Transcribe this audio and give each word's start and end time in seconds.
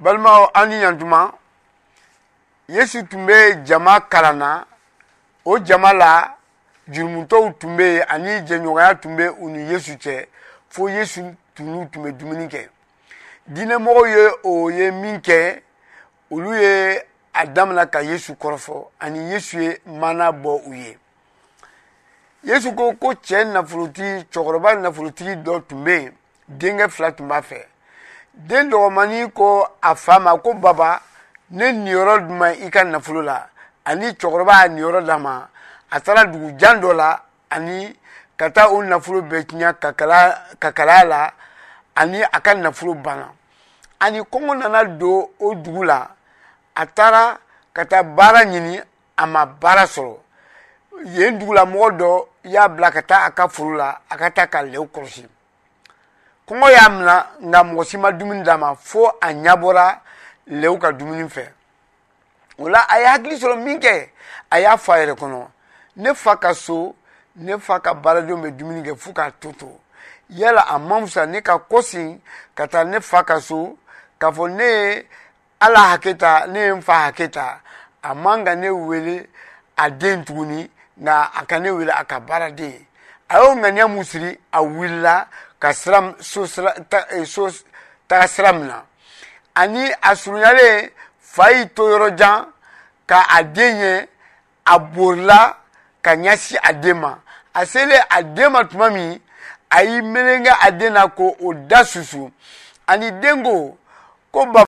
balimaw 0.00 0.48
an 0.54 0.68
ni 0.68 0.80
ɲantuma 0.82 1.30
yesu 2.68 3.06
tun 3.08 3.26
bɛ 3.26 3.64
jama 3.66 4.00
kalan 4.10 4.38
na 4.38 4.66
o 5.44 5.58
jama 5.58 5.92
la 5.92 6.34
jurumutɔw 6.88 7.52
tun 7.58 7.76
bɛ 7.76 7.82
yen 7.84 8.04
ani 8.08 8.30
jɛɲɔgɔnya 8.48 8.94
tun 9.00 9.16
bɛ 9.16 9.26
u 9.38 9.50
ni 9.50 9.62
yesu 9.70 9.96
cɛ 10.02 10.26
fo 10.68 10.86
yesu 10.88 11.36
tunu 11.54 11.86
tun 11.90 12.02
bɛ 12.02 12.16
dumuni 12.18 12.48
kɛ 12.48 12.68
diinɛmɔgɔw 13.46 14.06
ye 14.08 14.30
o 14.44 14.68
ye 14.70 14.90
min 14.90 15.20
kɛ 15.20 15.62
olu 16.32 16.54
ye 16.54 16.96
a 17.34 17.46
damina 17.46 17.84
ka 17.86 17.98
yesu 18.00 18.34
kɔrɔfɔ 18.40 18.88
ani 19.00 19.30
yesu 19.32 19.60
ye 19.60 19.76
mana 19.84 20.32
bɔ 20.32 20.62
u 20.66 20.72
ye 20.72 20.96
yesu 22.44 22.74
ko 22.74 22.94
ko 22.96 23.08
cɛ 23.12 23.44
nafolotigi 23.52 24.26
cɛkɔrɔba 24.32 24.74
nafolotigi 24.76 25.36
dɔ 25.44 25.66
tun 25.68 25.84
bɛ 25.84 25.90
yen 26.00 26.14
denkɛ 26.48 26.88
fila 26.90 27.12
tun 27.12 27.28
b'a 27.28 27.42
fɛ 27.42 27.66
den 28.34 28.70
dɔgɔmani 28.70 29.30
ko 29.32 29.68
a 29.80 29.94
fa 29.94 30.18
ma 30.18 30.36
ko 30.38 30.54
baba 30.54 31.00
ne 31.50 31.72
niyɔrɔ 31.72 32.28
duma 32.28 32.50
i 32.52 32.70
ka 32.70 32.84
nafolo 32.84 33.22
la 33.22 33.46
ani 33.84 34.06
cɛkɔrɔba 34.12 34.52
a 34.64 34.68
niyɔrɔ 34.68 35.00
d'a 35.04 35.18
ma 35.18 35.48
a 35.90 36.00
taara 36.00 36.24
dugujan 36.30 36.80
dɔ 36.80 36.92
la 36.94 37.22
ani 37.50 37.96
ka 38.36 38.50
taa 38.50 38.68
o 38.70 38.82
nafolo 38.82 39.22
bɛɛ 39.22 39.44
tiɲa 39.44 39.74
ka 40.60 40.72
kalaya 40.72 41.04
la 41.04 41.32
ani 41.96 42.22
a 42.22 42.40
ka 42.40 42.54
nafolo 42.54 42.94
banna 42.94 43.32
ani 44.00 44.20
kɔngɔ 44.20 44.56
nana 44.58 44.84
don 44.98 45.28
o 45.40 45.54
dugu 45.54 45.84
la 45.84 46.08
a 46.76 46.86
taara 46.86 47.38
ka 47.74 47.84
taa 47.84 48.04
baara 48.04 48.44
ɲini 48.44 48.80
a 49.16 49.26
ma 49.26 49.44
baara 49.46 49.86
sɔrɔ 49.86 50.16
yen 51.06 51.36
dugulamɔgɔ 51.38 51.96
dɔ 51.98 52.26
y'a 52.44 52.68
bila 52.68 52.90
ka 52.92 53.02
taa 53.02 53.24
a 53.26 53.30
ka 53.32 53.48
foro 53.48 53.76
la 53.76 53.98
a 54.08 54.16
ka 54.16 54.30
taa 54.30 54.46
ka 54.46 54.60
lɛw 54.62 54.86
kɔlɔsi 54.86 55.26
kɔngɔ 56.50 56.68
y'a 56.76 56.86
minɛ 56.96 57.16
nka 57.48 57.60
mɔgɔ 57.64 57.84
si 57.88 57.96
ma 57.96 58.10
dumuni 58.10 58.42
d'a 58.42 58.56
ma 58.58 58.74
fo 58.74 59.06
a 59.20 59.28
ɲɛ 59.32 59.54
bɔra 59.62 60.00
lew 60.46 60.76
ka 60.78 60.90
dumuni 60.90 61.28
fɛ 61.28 61.46
o 62.58 62.68
la 62.68 62.80
a 62.88 62.98
ye 62.98 63.06
hakili 63.06 63.36
sɔrɔ 63.36 63.56
min 63.64 63.78
kɛ 63.78 64.08
a 64.50 64.58
y'a 64.60 64.76
fa 64.76 64.94
yɛrɛ 64.98 65.14
kɔnɔ 65.16 65.46
ne 65.96 66.14
fa 66.14 66.36
ka 66.36 66.52
so 66.54 66.96
ne 67.36 67.56
fa 67.58 67.78
ka 67.78 67.94
baaradenw 67.94 68.36
bɛ 68.42 68.50
dumuni 68.58 68.82
kɛ 68.82 68.96
fo 68.96 69.12
k'a 69.12 69.30
to 69.40 69.52
to 69.52 69.78
yala 70.30 70.66
a 70.68 70.78
ma 70.80 71.00
fisa 71.02 71.24
ne 71.28 71.40
ka 71.40 71.56
kɔsin 71.70 72.18
ka 72.56 72.66
taa 72.66 72.82
ne 72.84 72.98
fa 72.98 73.22
ka 73.22 73.38
so 73.40 73.78
k'a 74.20 74.32
fɔ 74.32 74.50
ne 74.50 74.64
ye 74.96 75.06
ala 75.60 75.94
hakɛ 75.96 76.16
ta 76.18 76.46
ne 76.48 76.58
ye 76.58 76.72
n 76.74 76.80
fa 76.82 77.10
hakɛ 77.12 77.30
ta 77.30 77.60
a 78.02 78.12
man 78.14 78.44
ka 78.44 78.54
ne 78.56 78.70
wele 78.70 79.28
a 79.78 79.88
den 79.88 80.24
tuguni 80.24 80.68
nka 81.00 81.30
a 81.32 81.44
ka 81.46 81.60
ne 81.60 81.70
wele 81.70 81.90
a 81.92 82.02
ka 82.04 82.18
baaraden 82.18 82.86
a 83.30 83.38
y'o 83.38 83.54
ŋaniya 83.60 83.86
mun 83.94 84.04
siri 84.10 84.30
a 84.56 84.62
wulila 84.74 85.28
ka 85.62 85.68
sira 85.80 85.98
so 86.30 86.40
sira 86.52 86.72
ta 86.90 86.98
e, 87.18 87.24
so 87.24 87.44
taga 88.08 88.26
sira 88.32 88.52
min 88.52 88.66
na 88.66 88.78
ani 89.60 89.84
a 90.08 90.16
surunyalen 90.20 90.78
fa 91.32 91.44
y'i 91.52 91.62
to 91.74 91.82
yɔrɔ 91.90 92.08
jan 92.18 92.42
ka 93.08 93.18
a 93.38 93.42
den 93.54 93.76
ye 93.82 94.08
a 94.66 94.78
borila 94.78 95.40
ka 96.04 96.12
ɲɛsin 96.22 96.58
a 96.68 96.72
den 96.74 96.98
ma 96.98 97.12
a 97.58 97.66
selen 97.66 98.02
a 98.10 98.18
den 98.22 98.52
ma 98.52 98.62
tuma 98.70 98.90
min 98.90 99.20
a 99.76 99.84
y'i 99.84 100.00
melegen 100.02 100.54
a 100.66 100.70
den 100.72 100.92
na 100.94 101.06
ko 101.08 101.36
o 101.40 101.52
da 101.54 101.80
susu 101.84 102.30
ani 102.86 103.10
den 103.22 103.44
ko 103.44 103.78
ko 104.32 104.46
ba. 104.52 104.64